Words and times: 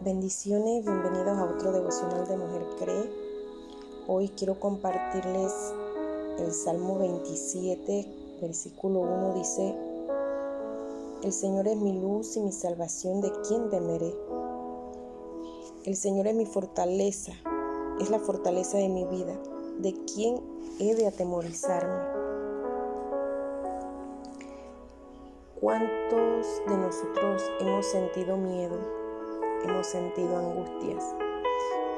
Bendiciones, 0.00 0.84
bienvenidos 0.84 1.36
a 1.36 1.44
otro 1.44 1.72
devocional 1.72 2.24
de 2.28 2.36
Mujer 2.36 2.62
Cree. 2.78 3.10
Hoy 4.06 4.28
quiero 4.28 4.60
compartirles 4.60 5.52
el 6.38 6.52
Salmo 6.52 7.00
27, 7.00 8.38
versículo 8.40 9.00
1 9.00 9.34
dice, 9.34 9.74
El 11.24 11.32
Señor 11.32 11.66
es 11.66 11.76
mi 11.78 12.00
luz 12.00 12.36
y 12.36 12.40
mi 12.40 12.52
salvación, 12.52 13.20
¿de 13.20 13.32
quién 13.48 13.70
temeré? 13.70 14.14
El 15.84 15.96
Señor 15.96 16.28
es 16.28 16.34
mi 16.36 16.46
fortaleza, 16.46 17.32
es 18.00 18.08
la 18.08 18.20
fortaleza 18.20 18.78
de 18.78 18.88
mi 18.88 19.04
vida, 19.04 19.36
¿de 19.80 19.94
quién 20.14 20.40
he 20.78 20.94
de 20.94 21.08
atemorizarme? 21.08 22.04
¿Cuántos 25.60 26.46
de 26.68 26.76
nosotros 26.76 27.42
hemos 27.58 27.84
sentido 27.84 28.36
miedo? 28.36 29.07
Hemos 29.64 29.86
sentido 29.86 30.36
angustias, 30.36 31.04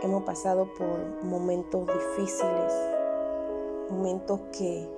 hemos 0.02 0.22
pasado 0.24 0.68
por 0.78 1.24
momentos 1.24 1.86
difíciles, 1.86 2.72
momentos 3.90 4.40
que 4.56 4.88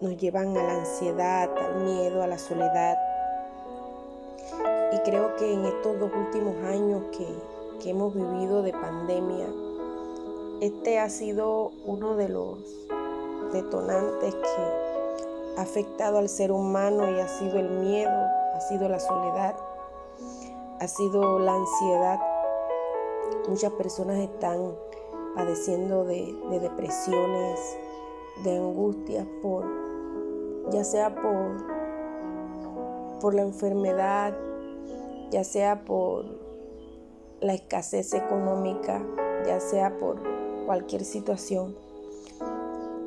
nos 0.00 0.16
llevan 0.16 0.56
a 0.56 0.62
la 0.62 0.80
ansiedad, 0.80 1.50
al 1.56 1.84
miedo, 1.84 2.22
a 2.22 2.26
la 2.26 2.38
soledad. 2.38 2.98
Y 4.92 4.98
creo 5.08 5.36
que 5.36 5.52
en 5.52 5.64
estos 5.64 5.98
dos 5.98 6.10
últimos 6.14 6.56
años 6.64 7.02
que, 7.16 7.26
que 7.82 7.90
hemos 7.90 8.14
vivido 8.14 8.62
de 8.62 8.72
pandemia, 8.72 9.46
este 10.60 10.98
ha 10.98 11.08
sido 11.08 11.72
uno 11.86 12.16
de 12.16 12.28
los 12.28 12.58
detonantes 13.52 14.34
que 14.34 15.56
ha 15.56 15.62
afectado 15.62 16.18
al 16.18 16.28
ser 16.28 16.52
humano 16.52 17.10
y 17.10 17.20
ha 17.20 17.28
sido 17.28 17.58
el 17.58 17.70
miedo, 17.70 18.10
ha 18.54 18.60
sido 18.60 18.88
la 18.88 19.00
soledad 19.00 19.54
ha 20.82 20.88
sido 20.88 21.38
la 21.38 21.54
ansiedad. 21.54 22.20
Muchas 23.48 23.72
personas 23.74 24.18
están 24.18 24.74
padeciendo 25.36 26.04
de, 26.04 26.34
depresiones, 26.60 27.60
de 28.42 28.56
angustias 28.56 29.24
por, 29.42 29.64
ya 30.72 30.82
sea 30.82 31.14
por, 31.14 31.64
por 33.20 33.32
la 33.34 33.42
enfermedad, 33.42 34.36
ya 35.30 35.44
sea 35.44 35.84
por 35.84 36.24
la 37.40 37.54
escasez 37.54 38.12
económica, 38.14 39.00
ya 39.46 39.60
sea 39.60 39.96
por 39.98 40.20
cualquier 40.66 41.04
situación. 41.04 41.76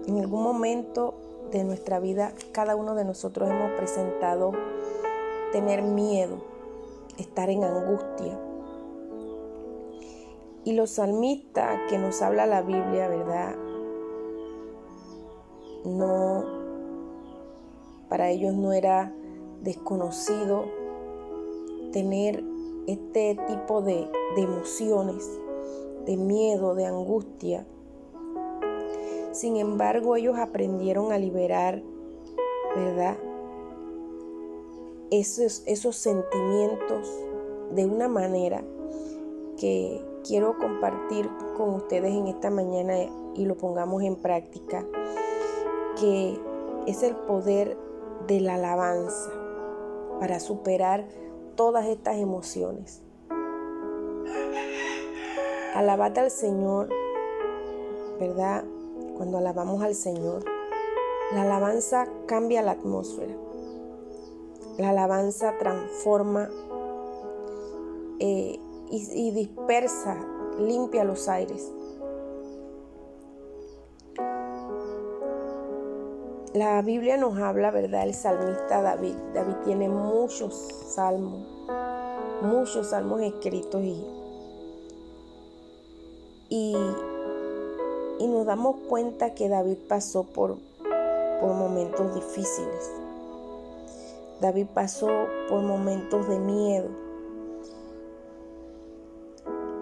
En 0.07 0.17
algún 0.19 0.43
momento 0.43 1.15
de 1.51 1.65
nuestra 1.65 1.99
vida, 1.99 2.31
cada 2.53 2.77
uno 2.77 2.95
de 2.95 3.03
nosotros 3.03 3.49
hemos 3.49 3.71
presentado 3.71 4.53
tener 5.51 5.81
miedo 5.81 6.54
estar 7.17 7.49
en 7.49 7.63
angustia. 7.63 8.39
Y 10.63 10.73
los 10.73 10.91
salmistas 10.91 11.79
que 11.89 11.97
nos 11.97 12.21
habla 12.21 12.45
la 12.45 12.61
Biblia, 12.61 13.07
¿verdad? 13.07 13.55
No, 15.85 16.43
para 18.09 18.29
ellos 18.31 18.53
no 18.55 18.73
era 18.73 19.13
desconocido 19.61 20.65
tener 21.91 22.43
este 22.87 23.37
tipo 23.47 23.81
de, 23.81 24.09
de 24.35 24.41
emociones, 24.41 25.29
de 26.05 26.17
miedo, 26.17 26.75
de 26.75 26.85
angustia. 26.85 27.65
Sin 29.31 29.57
embargo, 29.57 30.15
ellos 30.15 30.37
aprendieron 30.37 31.11
a 31.11 31.17
liberar, 31.17 31.83
¿verdad? 32.75 33.17
Esos, 35.19 35.63
esos 35.65 35.95
sentimientos 35.95 37.09
de 37.71 37.85
una 37.85 38.07
manera 38.07 38.63
que 39.57 40.03
quiero 40.23 40.57
compartir 40.57 41.29
con 41.57 41.75
ustedes 41.75 42.13
en 42.13 42.27
esta 42.27 42.49
mañana 42.49 42.95
y 43.35 43.45
lo 43.45 43.55
pongamos 43.55 44.03
en 44.03 44.15
práctica, 44.15 44.85
que 45.99 46.39
es 46.87 47.03
el 47.03 47.15
poder 47.15 47.77
de 48.27 48.39
la 48.41 48.55
alabanza 48.55 49.31
para 50.19 50.39
superar 50.39 51.05
todas 51.55 51.85
estas 51.85 52.17
emociones. 52.17 53.01
Alabate 55.75 56.21
al 56.21 56.31
Señor, 56.31 56.89
¿verdad? 58.19 58.63
Cuando 59.17 59.37
alabamos 59.37 59.81
al 59.83 59.93
Señor, 59.93 60.45
la 61.33 61.41
alabanza 61.41 62.07
cambia 62.27 62.61
la 62.61 62.71
atmósfera. 62.71 63.44
La 64.77 64.89
alabanza 64.89 65.57
transforma 65.57 66.49
eh, 68.19 68.59
y, 68.91 69.31
dispersa, 69.31 70.17
limpia 70.59 71.05
los 71.05 71.29
aires. 71.29 71.71
La 76.53 76.81
Biblia 76.81 77.15
nos 77.15 77.37
habla, 77.37 77.71
¿verdad? 77.71 78.03
El 78.03 78.13
salmista 78.13 78.81
David. 78.81 79.15
David 79.33 79.55
tiene 79.63 79.87
muchos 79.87 80.53
salmos, 80.89 81.47
muchos 82.41 82.87
salmos 82.87 83.21
escritos 83.21 83.81
y, 83.81 84.05
y, 86.49 86.75
y 88.19 88.27
nos 88.27 88.45
damos 88.45 88.75
cuenta 88.89 89.33
que 89.33 89.47
David 89.47 89.77
pasó 89.87 90.23
por, 90.23 90.57
por 91.39 91.53
momentos 91.53 92.13
difíciles. 92.13 93.04
David 94.41 94.67
pasó 94.73 95.09
por 95.49 95.61
momentos 95.61 96.27
de 96.27 96.39
miedo. 96.39 96.89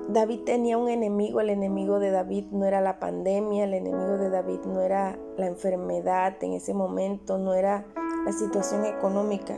David 0.09 0.41
tenía 0.46 0.78
un 0.78 0.90
enemigo, 0.90 1.40
el 1.40 1.50
enemigo 1.50 2.00
de 2.00 2.12
David 2.12 2.46
no 2.52 2.66
era 2.66 2.81
la 2.81 3.00
pandemia, 3.00 3.63
el 3.63 3.74
enemigo 3.74 4.18
de 4.18 4.30
David 4.30 4.59
no 4.66 4.81
era 4.81 5.18
la 5.38 5.47
enfermedad 5.47 6.36
en 6.42 6.53
ese 6.53 6.74
momento, 6.74 7.40
no 7.40 7.56
era 7.56 7.86
la 8.25 8.31
situación 8.31 8.86
económica, 8.86 9.58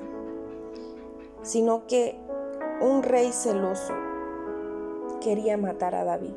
sino 1.42 1.88
que 1.88 2.18
un 2.80 3.04
rey 3.04 3.32
celoso 3.34 3.94
quería 5.20 5.58
matar 5.58 5.94
a 5.94 6.06
David. 6.06 6.34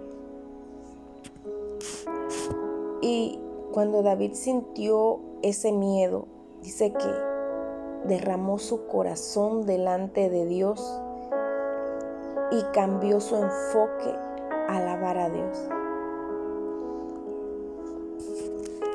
Y 3.02 3.38
cuando 3.72 4.02
David 4.02 4.32
sintió 4.32 5.20
ese 5.42 5.70
miedo, 5.70 6.26
dice 6.62 6.92
que 6.92 7.27
derramó 8.04 8.58
su 8.58 8.86
corazón 8.86 9.66
delante 9.66 10.30
de 10.30 10.46
Dios 10.46 11.00
y 12.50 12.62
cambió 12.72 13.20
su 13.20 13.36
enfoque 13.36 14.14
a 14.68 14.76
alabar 14.76 15.18
a 15.18 15.30
Dios. 15.30 15.68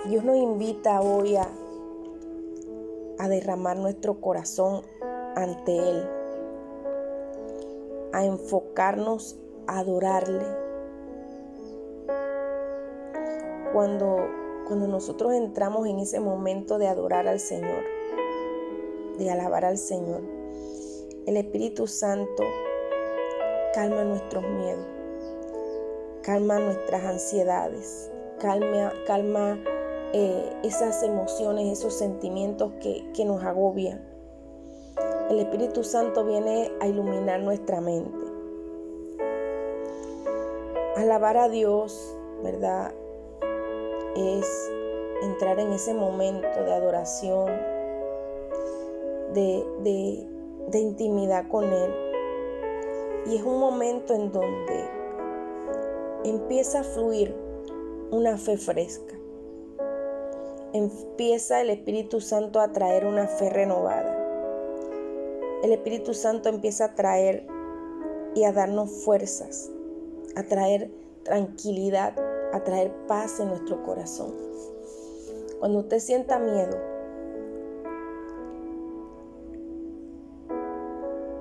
Dios 0.08 0.24
nos 0.24 0.36
invita 0.36 1.02
hoy 1.02 1.36
a, 1.36 1.48
a 3.20 3.28
derramar 3.28 3.78
nuestro 3.78 4.20
corazón 4.20 4.82
ante 5.36 5.78
Él, 5.78 6.10
a 8.12 8.26
enfocarnos 8.26 9.38
a 9.68 9.80
adorarle. 9.80 10.46
Cuando, 13.72 14.28
cuando 14.68 14.88
nosotros 14.88 15.34
entramos 15.34 15.88
en 15.88 16.00
ese 16.00 16.20
momento 16.20 16.78
de 16.78 16.88
adorar 16.88 17.28
al 17.28 17.40
Señor, 17.40 17.84
de 19.18 19.30
alabar 19.30 19.66
al 19.66 19.78
Señor. 19.78 20.22
El 21.26 21.38
Espíritu 21.38 21.88
Santo 21.88 22.44
calma 23.74 24.04
nuestros 24.04 24.44
miedos, 24.44 24.86
calma 26.22 26.60
nuestras 26.60 27.04
ansiedades, 27.04 28.12
calma, 28.40 29.60
eh, 30.14 30.54
esas 30.64 31.02
emociones, 31.02 31.80
esos 31.80 31.94
sentimientos 31.94 32.74
que, 32.82 33.10
que 33.14 33.26
nos 33.26 33.44
agobian. 33.44 34.06
El 35.30 35.40
Espíritu 35.40 35.84
Santo 35.84 36.26
viene 36.26 36.72
a 36.82 36.88
iluminar 36.88 37.40
nuestra 37.42 37.82
mente. 37.82 38.26
Alabar 40.98 41.38
a 41.38 41.50
Dios, 41.50 42.16
¿verdad? 42.44 42.94
Es 44.16 44.72
entrar 45.24 45.60
en 45.60 45.72
ese 45.72 45.94
momento 45.94 46.64
de 46.64 46.74
adoración, 46.74 47.73
de, 49.34 50.28
intimidad 50.74 51.48
con 51.50 51.66
Él. 51.66 51.94
Y 53.28 53.38
es 53.38 53.44
un 53.44 53.60
momento 53.60 54.14
en 54.14 54.32
donde 54.32 54.90
empieza 56.26 56.82
a 56.82 56.84
fluir 56.84 57.36
una 58.12 58.38
fe 58.38 58.58
fresca. 58.58 59.16
Empieza 60.74 61.62
el 61.62 61.70
Espíritu 61.70 62.20
Santo 62.20 62.60
a 62.60 62.72
traer 62.72 63.06
una 63.06 63.28
fe 63.28 63.50
renovada. 63.50 64.20
El 65.64 65.72
Espíritu 65.72 66.14
Santo 66.14 66.50
empieza 66.50 66.86
a 66.86 66.96
traer 66.96 67.46
y 68.36 68.44
a 68.44 68.52
darnos 68.52 68.90
fuerzas, 69.04 69.72
a 70.36 70.44
traer 70.44 70.92
tranquilidad, 71.24 72.14
a 72.52 72.64
traer 72.64 72.92
paz 73.08 73.40
en 73.40 73.50
nuestro 73.50 73.84
corazón. 73.84 74.34
Cuando 75.60 75.80
usted 75.80 76.00
sienta 76.00 76.40
miedo, 76.40 76.93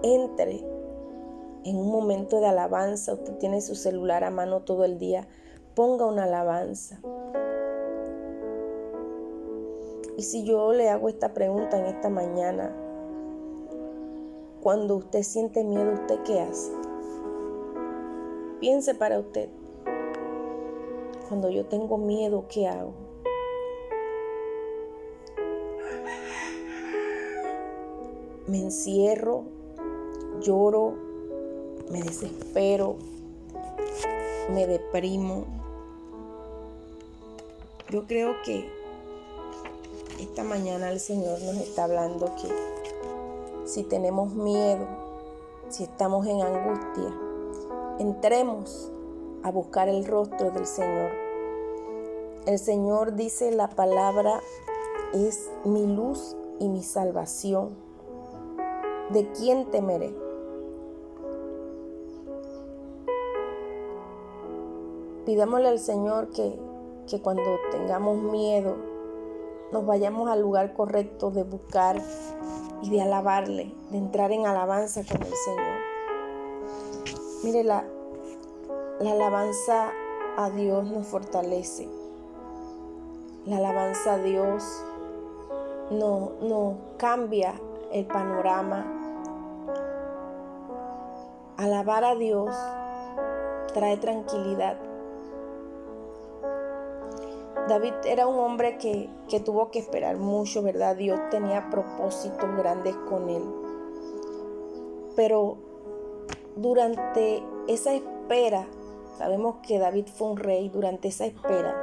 entre 0.02 0.64
en 1.64 1.76
un 1.76 1.92
momento 1.92 2.40
de 2.40 2.46
alabanza, 2.46 3.14
usted 3.14 3.34
tiene 3.38 3.60
su 3.60 3.74
celular 3.74 4.24
a 4.24 4.30
mano 4.30 4.62
todo 4.62 4.84
el 4.84 4.98
día, 4.98 5.28
ponga 5.74 6.06
una 6.06 6.24
alabanza. 6.24 7.00
Y 10.16 10.22
si 10.22 10.44
yo 10.44 10.72
le 10.72 10.90
hago 10.90 11.08
esta 11.08 11.32
pregunta 11.32 11.78
en 11.78 11.86
esta 11.86 12.08
mañana, 12.08 12.76
cuando 14.60 14.96
usted 14.96 15.22
siente 15.22 15.64
miedo, 15.64 15.92
¿usted 15.92 16.22
qué 16.24 16.40
hace? 16.40 16.72
Piense 18.60 18.94
para 18.94 19.18
usted. 19.18 19.48
Cuando 21.28 21.48
yo 21.48 21.66
tengo 21.66 21.98
miedo, 21.98 22.46
¿qué 22.48 22.68
hago? 22.68 22.92
Me 28.46 28.58
encierro, 28.58 29.44
lloro, 30.42 30.94
me 31.90 32.02
desespero, 32.02 32.96
me 34.50 34.66
deprimo. 34.66 35.44
Yo 37.90 38.06
creo 38.06 38.34
que 38.44 38.68
esta 40.20 40.44
mañana 40.44 40.90
el 40.90 41.00
Señor 41.00 41.40
nos 41.42 41.56
está 41.56 41.84
hablando 41.84 42.26
que 42.36 42.48
si 43.64 43.82
tenemos 43.82 44.34
miedo, 44.34 44.86
si 45.68 45.84
estamos 45.84 46.26
en 46.26 46.42
angustia, 46.42 47.14
entremos 47.98 48.90
a 49.42 49.50
buscar 49.50 49.88
el 49.88 50.04
rostro 50.04 50.50
del 50.50 50.66
Señor. 50.66 51.10
El 52.46 52.58
Señor 52.58 53.14
dice 53.14 53.50
la 53.52 53.68
palabra 53.68 54.40
es 55.12 55.50
mi 55.64 55.86
luz 55.86 56.36
y 56.58 56.68
mi 56.68 56.82
salvación. 56.82 57.70
¿De 59.10 59.30
quién 59.32 59.70
temeré? 59.70 60.14
Pidámosle 65.24 65.68
al 65.68 65.78
Señor 65.78 66.30
que, 66.30 66.58
que 67.06 67.20
cuando 67.20 67.42
tengamos 67.70 68.16
miedo 68.18 68.76
nos 69.72 69.86
vayamos 69.86 70.28
al 70.28 70.40
lugar 70.42 70.74
correcto 70.74 71.30
de 71.30 71.44
buscar 71.44 71.96
y 72.82 72.90
de 72.90 73.00
alabarle, 73.00 73.74
de 73.90 73.98
entrar 73.98 74.30
en 74.32 74.46
alabanza 74.46 75.02
con 75.04 75.22
el 75.22 75.32
Señor. 75.32 75.78
Mire, 77.42 77.64
la, 77.64 77.84
la 79.00 79.12
alabanza 79.12 79.90
a 80.36 80.50
Dios 80.50 80.84
nos 80.84 81.06
fortalece. 81.06 81.88
La 83.46 83.56
alabanza 83.56 84.14
a 84.14 84.18
Dios 84.18 84.84
no, 85.90 86.32
no 86.42 86.76
cambia 86.98 87.54
el 87.92 88.06
panorama. 88.06 88.84
Alabar 91.56 92.04
a 92.04 92.14
Dios 92.14 92.54
trae 93.72 93.96
tranquilidad. 93.96 94.91
David 97.68 97.94
era 98.04 98.26
un 98.26 98.38
hombre 98.38 98.76
que, 98.78 99.08
que, 99.28 99.40
tuvo 99.40 99.70
que 99.70 99.78
esperar 99.78 100.16
mucho, 100.16 100.62
¿verdad? 100.62 100.96
Dios 100.96 101.20
tenía 101.30 101.70
propósitos 101.70 102.56
grandes 102.56 102.96
con 103.08 103.28
él. 103.28 103.42
Pero 105.14 105.56
durante 106.56 107.42
esa 107.68 107.94
espera, 107.94 108.66
sabemos 109.16 109.56
que 109.66 109.78
David 109.78 110.06
fue 110.06 110.28
un 110.28 110.36
rey, 110.36 110.68
durante 110.68 111.08
esa 111.08 111.26
espera, 111.26 111.74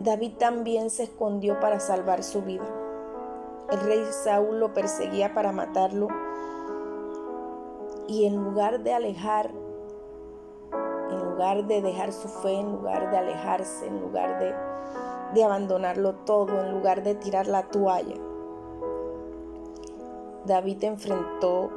David 0.00 0.32
también 0.38 0.90
se 0.90 1.04
escondió 1.04 1.60
para 1.60 1.78
salvar 1.78 2.24
su 2.24 2.42
vida. 2.42 2.66
El 3.70 3.80
rey 3.80 4.04
Saúl 4.10 4.58
lo 4.58 4.74
perseguía 4.74 5.32
para 5.32 5.52
matarlo 5.52 6.08
y 8.08 8.26
en 8.26 8.36
lugar 8.36 8.80
de 8.80 8.92
alejar, 8.92 9.52
lugar 11.32 11.66
de 11.66 11.82
dejar 11.82 12.12
su 12.12 12.28
fe, 12.28 12.60
en 12.60 12.72
lugar 12.72 13.10
de 13.10 13.18
alejarse, 13.18 13.86
en 13.86 14.00
lugar 14.00 14.38
de, 14.38 14.54
de 15.34 15.44
abandonarlo 15.44 16.14
todo, 16.14 16.60
en 16.60 16.72
lugar 16.72 17.02
de 17.02 17.14
tirar 17.14 17.46
la 17.46 17.68
toalla, 17.68 18.16
David 20.44 20.84
enfrentó 20.84 21.70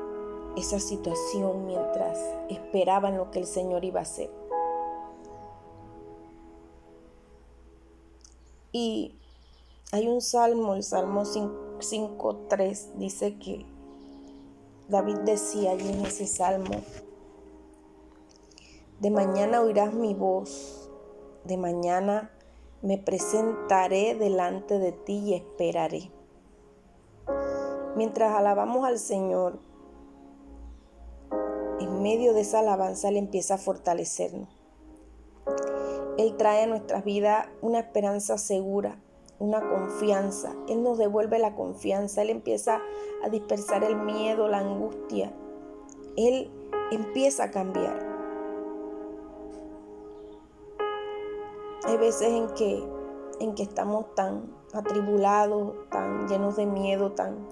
esa 0.57 0.79
situación 0.79 1.65
mientras 1.65 2.19
esperaban 2.49 3.17
lo 3.17 3.29
que 3.31 3.39
el 3.39 3.45
Señor 3.45 3.85
iba 3.85 3.99
a 3.99 4.03
hacer. 4.03 4.29
Y 8.71 9.15
hay 9.91 10.07
un 10.07 10.21
salmo, 10.21 10.75
el 10.75 10.83
Salmo 10.83 11.21
5.3, 11.23 12.93
dice 12.95 13.37
que 13.37 13.65
David 14.89 15.17
decía 15.19 15.71
allí 15.71 15.87
en 15.87 16.05
ese 16.05 16.27
salmo, 16.27 16.81
de 19.00 19.12
mañana 19.12 19.62
oirás 19.62 19.94
mi 19.94 20.13
voz, 20.13 20.89
de 21.44 21.57
mañana 21.57 22.31
me 22.81 22.97
presentaré 22.97 24.15
delante 24.15 24.80
de 24.80 24.92
ti 24.92 25.18
y 25.18 25.33
esperaré. 25.33 26.12
Mientras 27.95 28.33
alabamos 28.33 28.86
al 28.86 29.00
Señor, 29.00 29.59
en 31.80 32.01
medio 32.01 32.33
de 32.33 32.42
esa 32.42 32.59
alabanza 32.59 33.09
Él 33.09 33.18
empieza 33.18 33.56
a 33.56 33.57
fortalecernos. 33.57 34.50
Él 36.18 36.38
trae 36.38 36.63
a 36.63 36.68
nuestras 36.68 37.03
vidas 37.03 37.48
una 37.62 37.80
esperanza 37.80 38.38
segura, 38.38 38.98
una 39.39 39.59
confianza. 39.69 40.56
Él 40.69 40.81
nos 40.81 40.98
devuelve 40.98 41.39
la 41.39 41.56
confianza. 41.56 42.21
Él 42.21 42.30
empieza 42.30 42.80
a 43.24 43.30
dispersar 43.30 43.83
el 43.83 43.98
miedo, 43.98 44.48
la 44.48 44.59
angustia. 44.59 45.33
Él 46.15 46.50
empieza 46.91 47.45
a 47.45 47.51
cambiar. 47.51 48.04
Hay 51.87 51.97
veces 51.97 52.29
en 52.29 52.47
que, 52.55 52.83
en 53.39 53.53
que 53.53 53.63
estamos 53.63 54.13
tan 54.15 54.51
atribulados, 54.73 55.73
tan 55.89 56.27
llenos 56.27 56.55
de 56.55 56.65
miedo, 56.65 57.11
tan, 57.11 57.47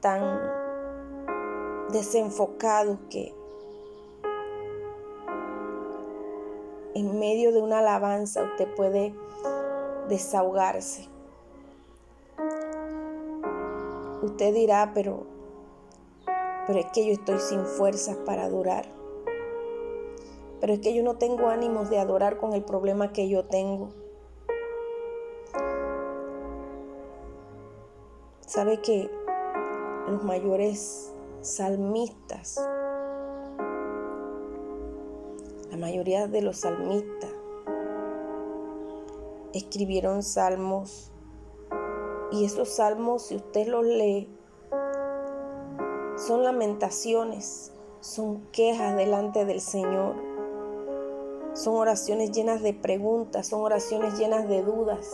tan 0.00 0.40
desenfocados 1.90 2.98
que 3.08 3.34
en 6.94 7.18
medio 7.18 7.52
de 7.52 7.62
una 7.62 7.78
alabanza 7.78 8.42
usted 8.42 8.74
puede 8.74 9.14
desahogarse. 10.08 11.08
Usted 14.22 14.52
dirá, 14.52 14.92
pero, 14.94 15.26
pero 16.66 16.78
es 16.78 16.86
que 16.92 17.06
yo 17.06 17.12
estoy 17.12 17.38
sin 17.38 17.64
fuerzas 17.64 18.16
para 18.26 18.44
adorar. 18.44 18.97
Pero 20.60 20.72
es 20.72 20.80
que 20.80 20.94
yo 20.94 21.02
no 21.02 21.16
tengo 21.16 21.48
ánimos 21.48 21.90
de 21.90 21.98
adorar 21.98 22.38
con 22.38 22.52
el 22.52 22.64
problema 22.64 23.12
que 23.12 23.28
yo 23.28 23.44
tengo. 23.44 23.90
Sabe 28.40 28.80
que 28.80 29.10
los 30.08 30.24
mayores 30.24 31.12
salmistas 31.42 32.58
la 35.70 35.76
mayoría 35.76 36.26
de 36.26 36.40
los 36.40 36.60
salmistas 36.60 37.30
escribieron 39.52 40.22
salmos 40.22 41.12
y 42.30 42.44
esos 42.44 42.70
salmos, 42.70 43.22
si 43.22 43.36
usted 43.36 43.66
los 43.68 43.84
lee, 43.84 44.28
son 46.16 46.42
lamentaciones, 46.44 47.72
son 48.00 48.46
quejas 48.52 48.96
delante 48.96 49.44
del 49.44 49.60
Señor, 49.60 50.16
son 51.58 51.74
oraciones 51.74 52.30
llenas 52.30 52.62
de 52.62 52.72
preguntas, 52.72 53.48
son 53.48 53.62
oraciones 53.62 54.16
llenas 54.16 54.48
de 54.48 54.62
dudas. 54.62 55.12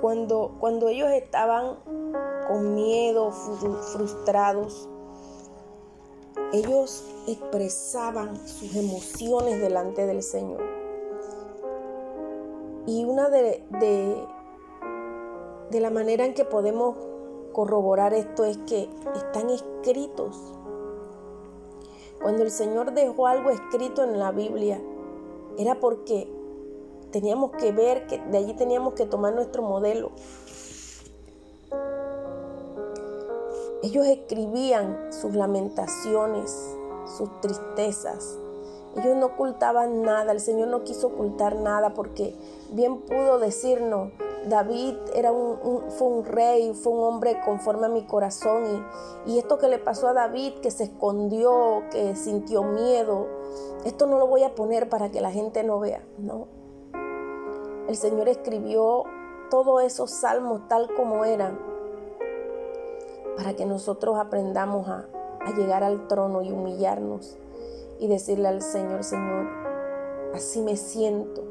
Cuando, 0.00 0.54
cuando 0.60 0.88
ellos 0.88 1.10
estaban 1.10 1.78
con 2.46 2.76
miedo, 2.76 3.32
frustrados, 3.32 4.88
ellos 6.52 7.04
expresaban 7.26 8.36
sus 8.46 8.76
emociones 8.76 9.60
delante 9.60 10.06
del 10.06 10.22
Señor. 10.22 10.62
Y 12.86 13.04
una 13.04 13.30
de, 13.30 13.64
de, 15.70 15.80
la 15.80 15.90
manera 15.90 16.24
en 16.24 16.34
que 16.34 16.44
podemos 16.44 16.94
corroborar 17.52 18.14
esto 18.14 18.44
es 18.44 18.58
que 18.58 18.88
están 19.16 19.50
escritos. 19.50 20.55
Cuando 22.20 22.42
el 22.42 22.50
Señor 22.50 22.92
dejó 22.92 23.26
algo 23.26 23.50
escrito 23.50 24.02
en 24.02 24.18
la 24.18 24.32
Biblia, 24.32 24.80
era 25.58 25.80
porque 25.80 26.28
teníamos 27.10 27.52
que 27.52 27.72
ver 27.72 28.06
que 28.06 28.18
de 28.18 28.38
allí 28.38 28.54
teníamos 28.54 28.94
que 28.94 29.06
tomar 29.06 29.34
nuestro 29.34 29.62
modelo. 29.62 30.10
Ellos 33.82 34.06
escribían 34.06 35.12
sus 35.12 35.34
lamentaciones, 35.34 36.76
sus 37.16 37.40
tristezas. 37.40 38.38
Ellos 38.96 39.16
no 39.16 39.26
ocultaban 39.26 40.02
nada, 40.02 40.32
el 40.32 40.40
Señor 40.40 40.68
no 40.68 40.82
quiso 40.82 41.08
ocultar 41.08 41.56
nada 41.56 41.94
porque 41.94 42.34
bien 42.70 43.02
pudo 43.02 43.38
decirnos, 43.38 44.10
David 44.46 44.94
era 45.14 45.32
un, 45.32 45.90
fue 45.90 46.06
un 46.06 46.24
rey, 46.24 46.72
fue 46.72 46.92
un 46.92 47.02
hombre 47.02 47.40
conforme 47.44 47.86
a 47.86 47.88
mi 47.88 48.06
corazón 48.06 48.64
y, 49.26 49.32
y 49.32 49.38
esto 49.38 49.58
que 49.58 49.68
le 49.68 49.78
pasó 49.78 50.08
a 50.08 50.12
David, 50.12 50.54
que 50.62 50.70
se 50.70 50.84
escondió, 50.84 51.82
que 51.90 52.14
sintió 52.14 52.62
miedo, 52.62 53.26
esto 53.84 54.06
no 54.06 54.18
lo 54.18 54.26
voy 54.26 54.44
a 54.44 54.54
poner 54.54 54.88
para 54.88 55.10
que 55.10 55.20
la 55.20 55.32
gente 55.32 55.64
no 55.64 55.80
vea, 55.80 56.04
no. 56.18 56.46
El 57.88 57.96
Señor 57.96 58.28
escribió 58.28 59.04
todos 59.50 59.82
esos 59.82 60.10
salmos 60.10 60.66
tal 60.68 60.92
como 60.94 61.24
eran 61.24 61.58
para 63.36 63.54
que 63.54 63.66
nosotros 63.66 64.18
aprendamos 64.18 64.88
a, 64.88 65.08
a 65.40 65.50
llegar 65.56 65.82
al 65.82 66.06
trono 66.08 66.42
y 66.42 66.50
humillarnos 66.50 67.36
y 67.98 68.08
decirle 68.08 68.48
al 68.48 68.62
Señor, 68.62 69.04
Señor, 69.04 69.46
así 70.34 70.62
me 70.62 70.76
siento, 70.76 71.42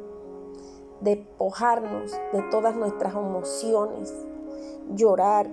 despojarnos 1.06 2.12
de 2.34 2.42
todas 2.50 2.76
nuestras 2.76 3.14
emociones, 3.14 4.14
llorar, 4.96 5.48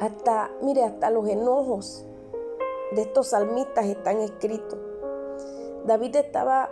hasta, 0.00 0.50
mire, 0.62 0.84
hasta 0.84 1.10
los 1.10 1.28
enojos 1.28 2.06
de 2.92 3.02
estos 3.02 3.28
salmistas 3.28 3.86
están 3.86 4.20
escritos. 4.20 4.78
David 5.84 6.16
estaba 6.16 6.70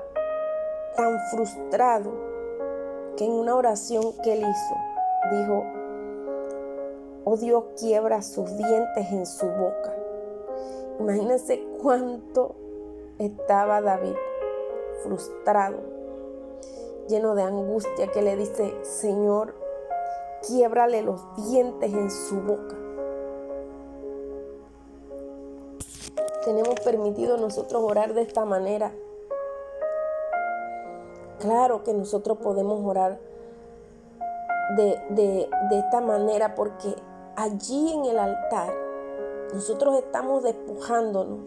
tan 0.96 1.18
frustrado 1.30 2.12
que 3.16 3.24
en 3.24 3.32
una 3.32 3.56
oración 3.56 4.02
que 4.22 4.32
él 4.32 4.40
hizo, 4.40 5.36
dijo, 5.36 5.64
oh 7.24 7.36
Dios, 7.36 7.64
quiebra 7.78 8.22
sus 8.22 8.56
dientes 8.56 9.10
en 9.10 9.26
su 9.26 9.46
boca. 9.46 9.94
Imagínense 11.00 11.66
cuánto 11.82 12.54
estaba 13.18 13.80
David 13.80 14.14
frustrado, 15.02 15.78
lleno 17.08 17.34
de 17.34 17.42
angustia, 17.42 18.08
que 18.08 18.22
le 18.22 18.36
dice, 18.36 18.74
Señor, 18.82 19.54
quiebrale 20.46 21.02
los 21.02 21.20
dientes 21.36 21.92
en 21.92 22.10
su 22.10 22.40
boca. 22.40 22.76
Tenemos 26.44 26.78
permitido 26.80 27.36
nosotros 27.38 27.82
orar 27.82 28.12
de 28.14 28.22
esta 28.22 28.44
manera. 28.44 28.92
Claro 31.38 31.82
que 31.82 31.92
nosotros 31.94 32.38
podemos 32.38 32.84
orar 32.84 33.18
de, 34.76 35.00
de, 35.10 35.48
de 35.70 35.78
esta 35.78 36.00
manera 36.00 36.54
porque 36.54 36.94
allí 37.36 37.92
en 37.92 38.04
el 38.06 38.18
altar 38.18 38.72
nosotros 39.52 39.98
estamos 39.98 40.42
despojándonos 40.42 41.40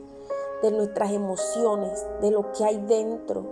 de 0.61 0.71
nuestras 0.71 1.11
emociones, 1.11 2.05
de 2.21 2.31
lo 2.31 2.51
que 2.51 2.63
hay 2.63 2.77
dentro. 2.77 3.43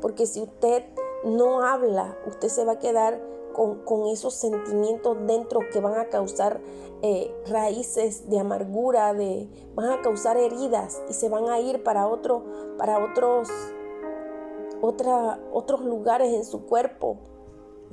Porque 0.00 0.26
si 0.26 0.42
usted 0.42 0.84
no 1.26 1.62
habla, 1.62 2.16
usted 2.24 2.48
se 2.48 2.64
va 2.64 2.72
a 2.72 2.78
quedar 2.78 3.20
con, 3.52 4.06
esos 4.06 4.34
sentimientos 4.34 5.16
dentro 5.26 5.60
que 5.72 5.80
van 5.80 5.98
a 5.98 6.08
causar 6.08 6.60
eh, 7.02 7.34
raíces 7.48 8.28
de 8.28 8.38
amargura, 8.38 9.12
de, 9.12 9.48
van 9.74 9.90
a 9.90 10.02
causar 10.02 10.36
heridas 10.36 11.02
y 11.08 11.14
se 11.14 11.28
van 11.28 11.48
a 11.48 11.58
ir 11.58 11.82
para, 11.82 12.06
otro, 12.06 12.44
para 12.78 13.02
otros, 13.02 13.48
otros 14.80 15.80
lugares 15.80 16.32
en 16.32 16.44
su 16.44 16.66
cuerpo. 16.66 17.16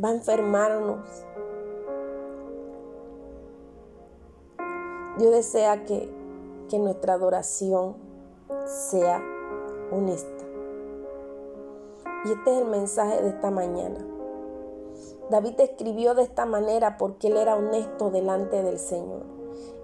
Va 0.03 0.09
a 0.09 0.13
enfermarnos. 0.13 1.07
Dios 5.17 5.31
desea 5.31 5.85
que, 5.85 6.09
que 6.69 6.77
nuestra 6.77 7.13
adoración 7.13 7.95
sea 8.65 9.23
honesta. 9.91 10.32
Y 12.25 12.32
este 12.32 12.51
es 12.51 12.62
el 12.62 12.65
mensaje 12.65 13.22
de 13.22 13.30
esta 13.30 13.51
mañana. 13.51 14.00
David 15.30 15.60
escribió 15.60 16.13
de 16.15 16.24
esta 16.24 16.46
manera 16.46 16.98
porque 16.98 17.27
él 17.27 17.38
era 17.38 17.56
honesto 17.56 18.12
delante 18.12 18.62
del 18.62 18.80
Señor. 18.80 19.24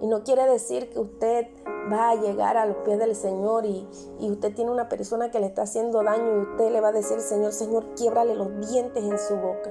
Y 0.00 0.06
no 0.06 0.22
quiere 0.24 0.46
decir 0.46 0.90
que 0.90 0.98
usted 0.98 1.46
va 1.92 2.10
a 2.10 2.14
llegar 2.14 2.56
a 2.56 2.66
los 2.66 2.76
pies 2.78 2.98
del 2.98 3.14
Señor 3.14 3.66
y, 3.66 3.86
y, 4.18 4.30
usted 4.30 4.54
tiene 4.54 4.70
una 4.70 4.88
persona 4.88 5.30
que 5.30 5.40
le 5.40 5.46
está 5.46 5.62
haciendo 5.62 6.02
daño 6.02 6.36
y 6.36 6.42
usted 6.42 6.70
le 6.70 6.80
va 6.80 6.88
a 6.88 6.92
decir, 6.92 7.20
Señor, 7.20 7.52
Señor, 7.52 7.84
quiebrale 7.96 8.34
los 8.34 8.70
dientes 8.70 9.04
en 9.04 9.18
su 9.18 9.36
boca. 9.36 9.70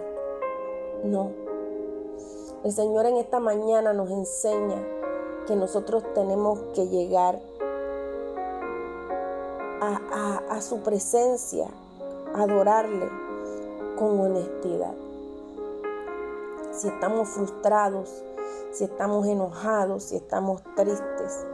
No. 1.03 1.31
El 2.63 2.71
Señor 2.71 3.05
en 3.05 3.17
esta 3.17 3.39
mañana 3.39 3.93
nos 3.93 4.09
enseña 4.11 4.85
que 5.47 5.55
nosotros 5.55 6.03
tenemos 6.13 6.59
que 6.73 6.87
llegar 6.87 7.39
a, 9.81 10.61
su 10.61 10.81
presencia, 10.81 11.67
adorarle 12.35 13.09
con 13.97 14.19
honestidad. 14.19 14.93
Si 16.71 16.87
estamos 16.87 17.29
frustrados, 17.29 18.23
si 18.71 18.85
estamos 18.85 19.27
enojados, 19.27 20.03
si 20.03 20.15
estamos 20.15 20.61
tristes, 20.75 21.45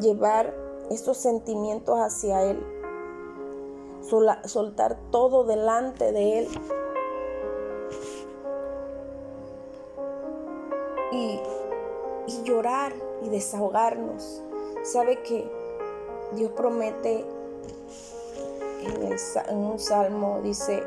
llevar 0.00 0.54
esos 0.90 1.16
sentimientos 1.16 1.98
hacia 1.98 2.42
Él, 2.44 2.64
soltar 4.44 4.98
todo 5.10 5.44
delante 5.44 6.12
de 6.12 6.38
Él. 6.40 6.48
Y, 11.12 11.38
y 12.26 12.42
llorar 12.44 12.94
y 13.22 13.28
desahogarnos. 13.28 14.42
Sabe 14.82 15.22
que 15.22 15.50
Dios 16.34 16.52
promete 16.52 17.26
en, 18.84 19.56
un 19.56 19.78
salmo 19.78 20.40
dice, 20.42 20.82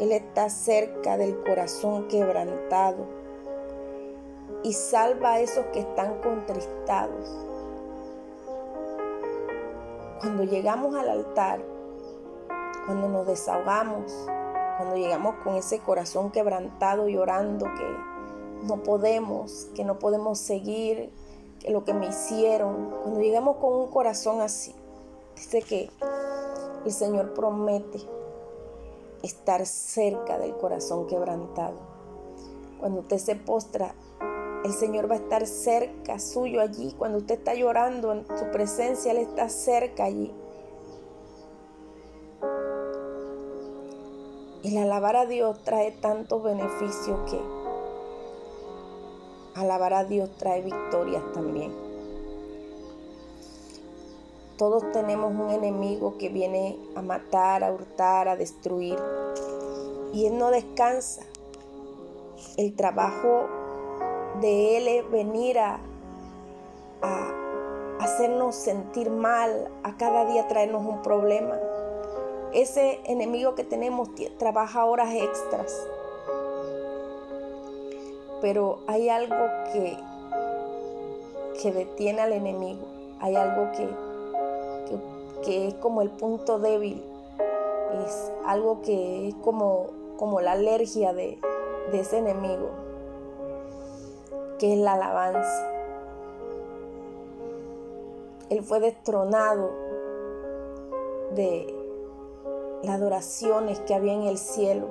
Él 0.00 0.12
está 0.12 0.48
cerca 0.50 1.16
del 1.16 1.42
corazón 1.42 2.08
quebrantado 2.08 3.06
y 4.62 4.72
salva 4.72 5.34
a 5.34 5.40
esos 5.40 5.64
que 5.66 5.80
están 5.80 6.20
contristados. 6.20 7.28
Cuando 10.20 10.44
llegamos 10.44 10.94
al 10.94 11.08
altar, 11.08 11.60
cuando 12.86 13.08
nos 13.08 13.26
desahogamos, 13.26 14.12
cuando 14.78 14.96
llegamos 14.96 15.36
con 15.44 15.54
ese 15.56 15.78
corazón 15.78 16.30
quebrantado 16.30 17.08
llorando 17.08 17.66
que 17.66 18.66
no 18.66 18.82
podemos, 18.82 19.68
que 19.74 19.84
no 19.84 19.98
podemos 19.98 20.38
seguir, 20.38 21.10
que 21.60 21.70
lo 21.70 21.84
que 21.84 21.94
me 21.94 22.06
hicieron, 22.06 22.90
cuando 23.02 23.20
llegamos 23.20 23.56
con 23.56 23.72
un 23.74 23.86
corazón 23.88 24.40
así, 24.40 24.74
dice 25.36 25.62
que 25.62 25.90
el 26.84 26.92
Señor 26.92 27.32
promete 27.34 27.98
estar 29.22 29.64
cerca 29.64 30.38
del 30.38 30.54
corazón 30.56 31.06
quebrantado. 31.06 31.76
Cuando 32.78 33.00
usted 33.00 33.18
se 33.18 33.36
postra, 33.36 33.94
el 34.64 34.72
Señor 34.72 35.10
va 35.10 35.14
a 35.14 35.18
estar 35.18 35.46
cerca 35.46 36.18
suyo 36.18 36.60
allí. 36.60 36.94
Cuando 36.98 37.18
usted 37.18 37.36
está 37.36 37.54
llorando 37.54 38.12
en 38.12 38.26
su 38.26 38.50
presencia, 38.50 39.12
Él 39.12 39.18
está 39.18 39.48
cerca 39.48 40.04
allí. 40.04 40.32
El 44.62 44.78
alabar 44.78 45.16
a 45.16 45.26
Dios 45.26 45.62
trae 45.64 45.92
tantos 45.92 46.42
beneficios 46.42 47.30
que 47.30 47.38
alabar 49.54 49.92
a 49.92 50.04
Dios 50.04 50.30
trae 50.38 50.62
victorias 50.62 51.22
también. 51.32 51.83
Todos 54.56 54.92
tenemos 54.92 55.32
un 55.32 55.50
enemigo 55.50 56.16
que 56.16 56.28
viene 56.28 56.78
a 56.94 57.02
matar, 57.02 57.64
a 57.64 57.72
hurtar, 57.72 58.28
a 58.28 58.36
destruir. 58.36 58.96
Y 60.12 60.26
Él 60.26 60.38
no 60.38 60.52
descansa. 60.52 61.22
El 62.56 62.76
trabajo 62.76 63.48
de 64.40 64.76
Él 64.76 64.88
es 64.88 65.10
venir 65.10 65.58
a, 65.58 65.80
hacernos 67.98 68.54
sentir 68.54 69.10
mal, 69.10 69.70
a 69.82 69.96
cada 69.96 70.24
día 70.26 70.46
traernos 70.46 70.86
un 70.86 71.02
problema. 71.02 71.58
Ese 72.52 73.00
enemigo 73.04 73.56
que 73.56 73.64
tenemos 73.64 74.10
trabaja 74.38 74.84
horas 74.84 75.12
extras. 75.14 75.84
Pero 78.40 78.80
hay 78.86 79.08
algo 79.08 79.46
que, 79.72 79.96
que 81.60 81.72
detiene 81.72 82.20
al 82.20 82.32
enemigo. 82.32 82.86
Hay 83.20 83.36
algo 83.36 83.72
que, 83.72 83.88
que 85.44 85.68
es 85.68 85.74
como 85.74 86.02
el 86.02 86.10
punto 86.10 86.58
débil, 86.58 87.02
es 88.04 88.32
algo 88.46 88.82
que 88.82 89.28
es 89.28 89.34
como, 89.36 89.86
como 90.16 90.40
la 90.40 90.52
alergia 90.52 91.12
de, 91.12 91.38
de 91.92 92.00
ese 92.00 92.18
enemigo, 92.18 92.70
que 94.58 94.72
es 94.72 94.78
la 94.78 94.94
alabanza. 94.94 95.70
Él 98.50 98.62
fue 98.62 98.80
destronado 98.80 99.70
de 101.34 101.74
las 102.82 102.96
adoraciones 102.96 103.80
que 103.80 103.94
había 103.94 104.12
en 104.12 104.22
el 104.22 104.38
cielo. 104.38 104.88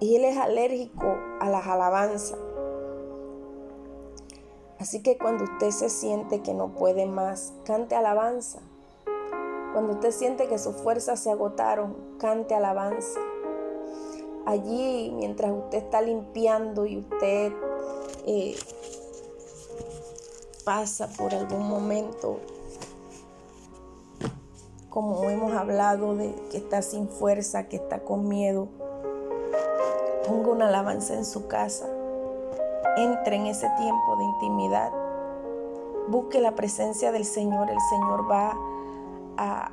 Y 0.00 0.16
él 0.16 0.24
es 0.24 0.36
alérgico 0.36 1.16
a 1.40 1.48
las 1.48 1.66
alabanzas. 1.66 2.38
Así 4.78 5.02
que 5.02 5.18
cuando 5.18 5.44
usted 5.44 5.70
se 5.70 5.90
siente 5.90 6.40
que 6.40 6.54
no 6.54 6.68
puede 6.68 7.06
más, 7.06 7.52
cante 7.64 7.96
alabanza. 7.96 8.60
Cuando 9.72 9.94
usted 9.94 10.10
siente 10.10 10.48
que 10.48 10.58
sus 10.58 10.76
fuerzas 10.76 11.20
se 11.20 11.30
agotaron, 11.30 11.96
cante 12.18 12.54
alabanza. 12.54 13.20
allí 14.46 15.12
mientras 15.14 15.52
usted 15.52 15.78
está 15.78 16.00
limpiando 16.00 16.86
y 16.86 16.98
usted 16.98 17.52
eh, 18.26 18.56
pasa 20.64 21.08
por 21.18 21.34
algún 21.34 21.68
momento, 21.68 22.38
como 24.88 25.28
hemos 25.30 25.52
hablado 25.52 26.16
de 26.16 26.34
que 26.50 26.56
está 26.56 26.82
sin 26.82 27.08
fuerza, 27.08 27.68
que 27.68 27.76
está 27.76 28.00
con 28.00 28.26
miedo, 28.26 28.68
ponga 30.26 30.50
una 30.50 30.68
alabanza 30.68 31.14
en 31.14 31.24
su 31.24 31.46
casa, 31.46 31.86
entre 32.96 33.36
en 33.36 33.46
ese 33.46 33.68
tiempo 33.76 34.16
de 34.16 34.24
intimidad, 34.24 34.90
busque 36.08 36.40
la 36.40 36.54
presencia 36.54 37.12
del 37.12 37.24
Señor, 37.24 37.70
el 37.70 37.80
Señor 37.90 38.30
va 38.30 38.56
a, 39.38 39.72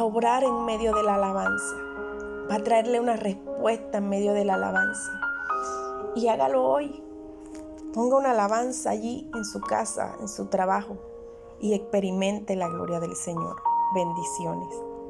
obrar 0.00 0.42
en 0.44 0.64
medio 0.64 0.94
de 0.94 1.02
la 1.02 1.14
alabanza, 1.16 1.76
va 2.50 2.56
a 2.56 2.62
traerle 2.62 3.00
una 3.00 3.16
respuesta 3.16 3.98
en 3.98 4.08
medio 4.08 4.32
de 4.32 4.44
la 4.44 4.54
alabanza. 4.54 5.12
Y 6.14 6.28
hágalo 6.28 6.64
hoy. 6.64 7.04
Ponga 7.92 8.16
una 8.16 8.30
alabanza 8.30 8.90
allí 8.90 9.30
en 9.34 9.44
su 9.44 9.60
casa, 9.60 10.16
en 10.20 10.28
su 10.28 10.46
trabajo 10.46 10.96
y 11.60 11.74
experimente 11.74 12.56
la 12.56 12.68
gloria 12.68 13.00
del 13.00 13.14
Señor. 13.14 13.56
Bendiciones. 13.94 14.89